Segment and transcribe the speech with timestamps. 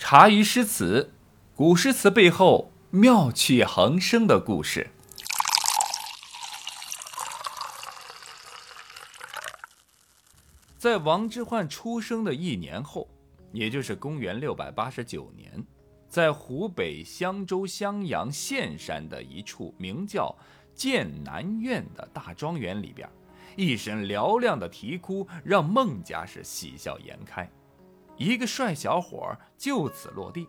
[0.00, 1.12] 茶余诗词，
[1.54, 4.88] 古诗词背后妙趣横生的故事。
[10.78, 13.06] 在王之涣出生的一年后，
[13.52, 15.64] 也就是公元六百八十九年，
[16.08, 20.34] 在湖北襄州襄阳县山的一处名叫
[20.74, 23.06] 剑南苑的大庄园里边，
[23.54, 27.48] 一声嘹亮的啼哭让孟家是喜笑颜开。
[28.20, 30.46] 一个帅小伙就此落地，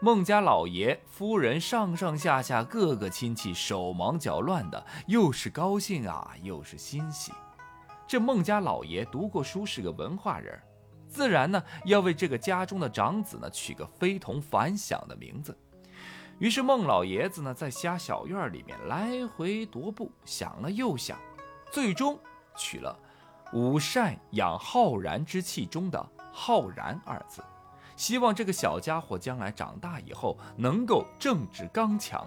[0.00, 7.32] 孟家老爷、夫人上上下下各个亲戚手忙脚乱的，又是高兴啊，又是欣喜。
[8.06, 10.56] 这孟家老爷读过书，是个文化人，
[11.08, 15.58] 自然呢要为这个家中的长子呢取个非同凡响的名字。
[16.38, 21.18] 于是孟老爷子呢在家小院里面来回踱步，想了又想，
[21.72, 22.16] 最终
[22.56, 22.96] 取了
[23.52, 26.08] “五善养浩然之气”中的。
[26.36, 27.44] 浩然二字，
[27.94, 32.26] 希望这个小家伙将来长大以后能够正直刚强，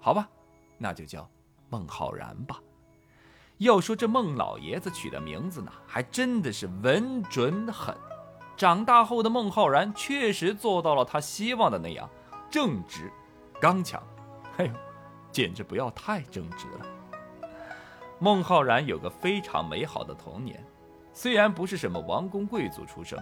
[0.00, 0.28] 好吧，
[0.76, 1.30] 那就叫
[1.68, 2.60] 孟浩然吧。
[3.58, 7.96] 要说这孟老爷子取的名字呢，还真的是稳准狠。
[8.56, 12.10] 长大后的孟浩然确实做到了他希望的那样，
[12.50, 13.12] 正直
[13.60, 14.02] 刚强。
[14.56, 14.72] 哎呦，
[15.30, 17.48] 简直不要太正直了。
[18.18, 20.62] 孟浩然有个非常美好的童年。
[21.12, 23.18] 虽然不是什么王公贵族出生，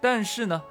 [0.00, 0.62] 但是呢，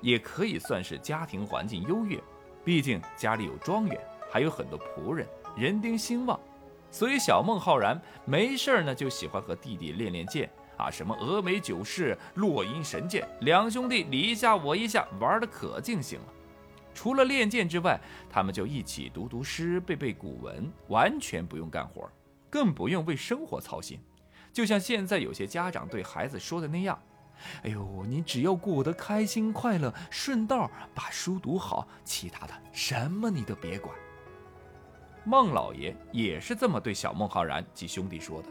[0.00, 2.20] 也可以算是家庭环境优越。
[2.64, 3.98] 毕竟家里有庄园，
[4.30, 6.38] 还有很多仆人，人丁兴旺。
[6.90, 16.26] 所以小孟浩然没事儿呢，就喜欢和弟弟练练剑啊，什么峨眉九式、落英神剑，两兄弟你一下我一下，玩的可尽兴了。
[16.94, 22.10] 除了练剑之外，他们就一起读读诗、背背古文，完全不用干活，
[22.50, 24.00] 更不用为生活操心。
[24.52, 26.98] 就像现在有些家长对孩子说的那样
[27.62, 33.94] ：“哎呦，你只要过得开心快乐，顺道把书读好，其他的什么你都别管。”
[35.24, 38.48] 孟老爷也是这么对小孟浩然及兄弟说的。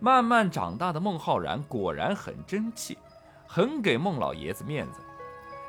[0.00, 2.98] 慢慢长大的孟浩然果然很争气，
[3.46, 5.00] 很给孟老爷子面子。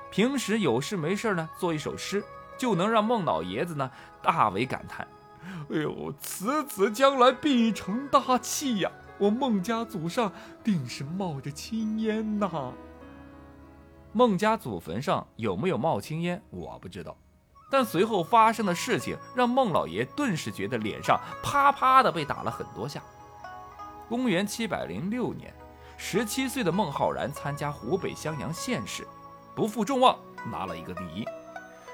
[0.10, 2.24] 平时有事没事呢，做一首诗，
[2.58, 5.08] 就能让孟老爷子呢大为感叹
[5.70, 10.34] ：“哎呦，此子将来必成大器呀！”我孟家祖上
[10.64, 12.74] 定是冒着青烟呐。
[14.12, 17.16] 孟家祖坟上有没有冒青烟，我不知道。
[17.70, 23.00] 但随后发生的事情让孟老爷顿时觉得脸上啪啪的被打了很多下。
[24.10, 25.54] 公元七百零六年，
[25.98, 29.08] 十七岁的孟浩然参加湖北襄阳县试，
[29.54, 30.18] 不负众望，
[30.52, 31.24] 拿了一个第一。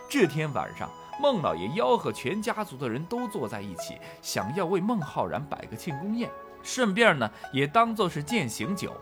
[0.09, 0.89] 这天晚上，
[1.21, 6.31] 孟老爷吆喝全家族的人都坐在一起，想要为孟浩然摆个庆功宴。
[6.63, 8.95] 顺便呢，也当做是践行酒，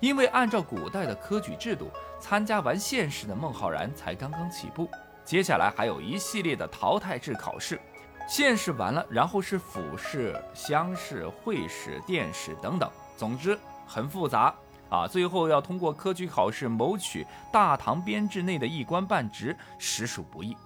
[0.00, 1.90] 因为按照古代的科举制度，
[2.20, 4.88] 参加完县试的孟浩然才刚刚起步，
[5.24, 7.80] 接下来还有一系列的淘汰制考试，
[8.28, 14.54] 县试完了，然后是府试、乡试、会试、殿试等等，总之很复杂
[14.88, 15.06] 啊。
[15.06, 20.56] 最后要通过科举考试谋取大唐编制内的一官半职，实属不易。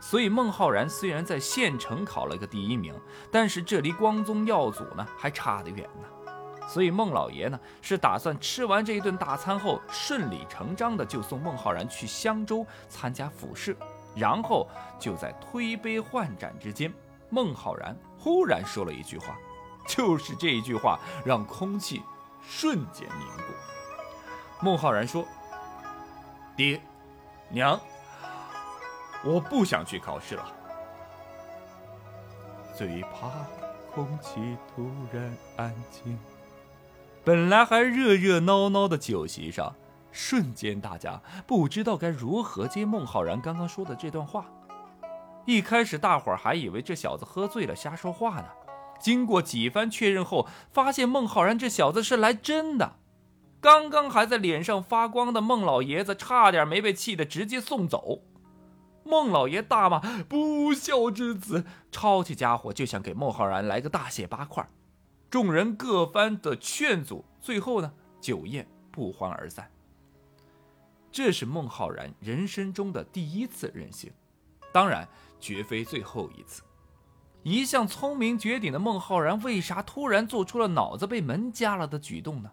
[0.00, 2.94] 所以孟浩然虽然在县城考了个第一名，
[3.30, 6.08] 但是这离光宗耀祖呢还差得远呢。
[6.68, 13.76] 所以孟老爷呢是打算吃完这一顿大餐后，顺理成章的就送孟浩然去襄州参加府试，
[14.14, 14.68] 然后
[14.98, 16.92] 就在推杯换盏之间，
[17.30, 19.36] 孟浩然忽然说了一句话，
[19.86, 22.02] 就是这一句话让空气
[22.42, 23.52] 瞬间凝固。
[24.60, 25.24] 孟浩然说
[26.56, 26.80] ：“爹，
[27.48, 27.80] 娘。”
[29.26, 30.46] 我不想去考试了，
[32.76, 33.28] 最怕
[33.92, 36.16] 空气突然安静。
[37.24, 39.74] 本来还热热闹闹的酒席上，
[40.12, 44.46] 瞬间大家不知道该如何接孟浩然刚刚说的这段话。
[45.44, 48.46] 一开始大伙儿还以为这小子喝醉了瞎说话呢，
[49.00, 52.94] 经过几番确认后，发现孟浩然这小子是来真的。
[53.60, 58.20] 刚刚还在脸上发光的孟老爷子，差点没被气得直接送走。
[59.06, 64.68] 孟老爷大骂：“不孝之子！”抄起家伙就想给孟浩然来个大卸八块。
[65.30, 69.70] 众人各番的劝阻，最后呢，酒宴不欢而散。
[71.10, 74.12] 这是孟浩然人生中的第一次任性，
[74.72, 75.08] 当然
[75.40, 76.62] 绝非最后一次。
[77.42, 82.50] 一向聪明绝顶的孟浩然，为啥突然做出了脑子被门夹了的举动呢？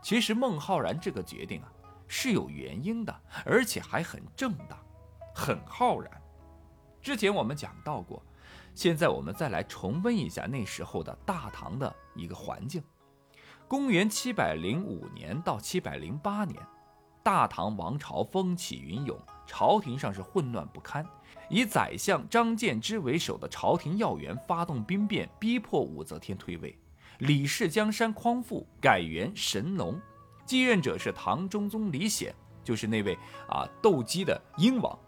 [0.00, 1.72] 其实孟浩然这个决定啊
[2.06, 4.78] 是有原因的，而且还很正当。
[5.34, 6.10] 很浩然。
[7.00, 8.22] 之前我们讲到过，
[8.74, 12.82] 现在我们再来重温一下那时候的大唐的一个环境。
[13.66, 16.60] 公元七百零五年到七百零八年，
[17.22, 21.06] 大唐王朝风起云涌，朝廷上是混乱不堪。
[21.48, 26.78] 以宰相张建之为首的朝廷要员发动兵变，逼迫武则天退位，
[27.18, 30.00] 李氏江山匡复，改元神农。
[30.44, 33.16] 继任者是唐中宗李显，就是那位
[33.48, 34.98] 啊斗鸡的鹰王。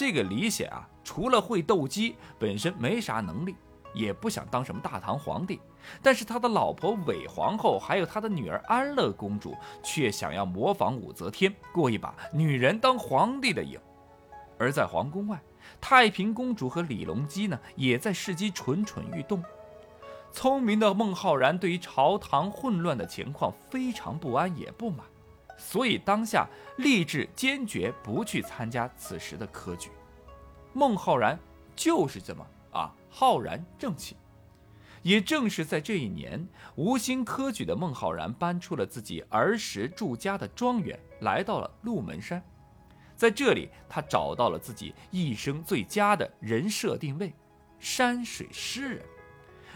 [0.00, 3.54] 这个李显啊，除了会斗鸡，本身没啥能力，
[3.92, 5.60] 也不想当什么大唐皇帝。
[6.00, 13.78] 但是他的老婆韦皇后，还有他的女儿安乐公主，却想要模仿武则天，过一把女人当皇帝的瘾。
[14.56, 15.38] 而在皇宫外，
[15.82, 19.44] 太平公主和李隆基呢，也在伺机蠢蠢欲动。
[20.32, 25.00] 聪明的孟浩然对于朝堂混乱的情况非常不安，也不满，
[25.60, 26.48] 所以当下
[26.78, 29.90] 立志坚决不去参加此时的科举。
[30.72, 31.38] 孟浩然
[31.76, 34.16] 就是这么啊，浩然正气。
[35.02, 36.46] 也正是在这一年，
[36.76, 42.42] 无心科举的孟浩然搬出了自己儿时住家的庄园，来到了鹿门山。
[43.16, 47.34] 在这里，他找到了自己一生最佳的人设定位——
[47.78, 49.02] 山水诗人。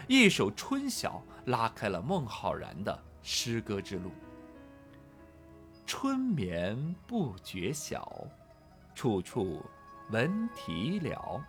[0.07, 4.11] 一首《春晓》拉开了孟浩然的诗歌之路。
[5.87, 8.27] 春眠不觉晓，
[8.95, 9.63] 处处
[10.09, 11.41] 闻啼鸟。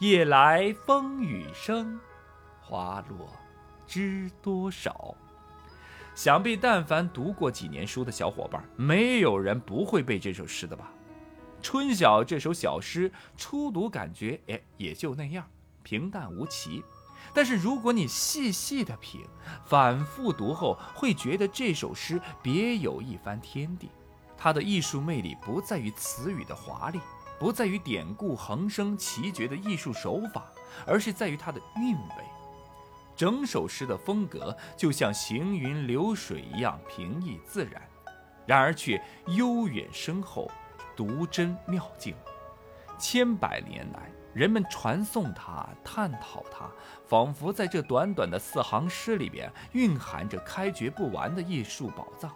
[0.00, 1.98] 夜来风雨声。
[2.60, 3.30] 花落
[3.86, 5.14] 知多少？
[6.14, 10.92] 想必但凡读过几年书的小伙伴，没有人不会背这首诗的吧？
[11.62, 15.48] 《春晓》这首小诗，初读感觉哎也就那样，
[15.82, 16.84] 平淡无奇。
[17.32, 19.24] 但是如果你细细的品，
[19.64, 23.90] 反复读后，会觉得这首诗别有一番天地。
[24.36, 27.00] 它的艺术魅力不在于词语的华丽，
[27.38, 30.46] 不在于典故横生奇绝的艺术手法，
[30.86, 32.24] 而是在于它的韵味。
[33.14, 37.82] 整首诗的风格就像行云流水一样平易自然，
[38.46, 40.50] 然而却悠远深厚，
[40.96, 42.14] 独真妙境。
[42.98, 46.70] 千百年来，人们传颂它，探讨它，
[47.06, 52.32] 仿佛在这短短的四行诗里边蕴含着开掘不完的艺术宝藏。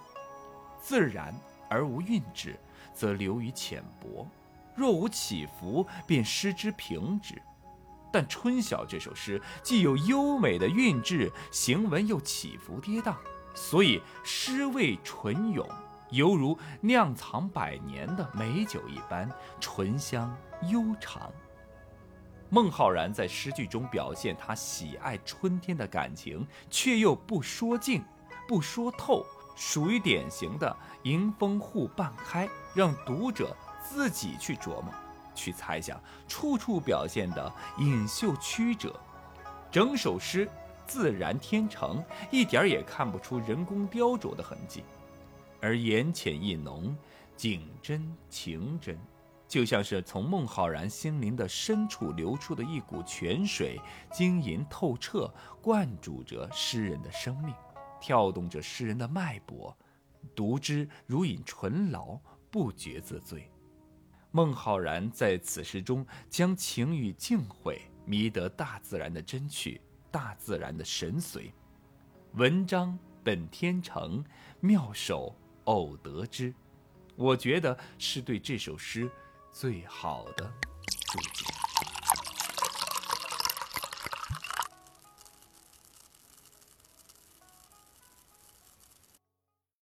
[0.81, 1.35] 自然
[1.71, 2.59] 而无韵致，
[2.93, 4.27] 则流于浅薄；
[4.75, 7.41] 若无起伏，便失之平直。
[8.13, 13.15] 但《春晓》这首诗既有优美的韵致，行文又起伏跌宕，
[13.55, 15.67] 所以诗味醇涌，
[16.11, 19.31] 犹如酿藏百年的美酒一般，
[19.61, 20.37] 醇香
[20.71, 21.33] 悠长。
[22.55, 28.01] 孟浩然在诗句中表现他喜爱春天的感情，却又不说尽，
[28.47, 34.95] 不说透，属于典型的迎风户半开，让读者自己去琢磨。
[35.35, 38.95] 去猜想，处处表现的隐秀曲折，
[39.69, 40.49] 整首诗
[40.87, 44.85] 自然天成，一点也看不出人工雕琢的痕迹，
[45.61, 46.97] 而言浅意浓，
[47.37, 48.97] 景真情真，
[49.55, 53.81] 就像是从孟浩然心灵的深处流出的一股泉水，
[54.13, 57.55] 晶莹透彻，灌注着诗人的生命，
[58.01, 59.73] 跳动着诗人的脉搏，
[60.35, 62.19] 读之如饮醇醪，
[62.51, 63.49] 不觉自醉。
[64.33, 69.81] 孟浩然在此诗中将情与境会迷得大自然的真趣，
[70.11, 71.53] 大自然的神髓。
[72.33, 74.25] 文章本天成，
[74.59, 75.33] 妙手
[75.67, 76.53] 偶得之。
[77.15, 79.09] 我觉得是对这首诗
[79.55, 80.53] 最好的
[81.07, 81.54] 注解。